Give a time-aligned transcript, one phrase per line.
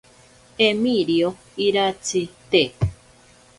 [0.67, 1.29] Emirio
[1.67, 2.21] iratsi
[2.55, 2.63] te.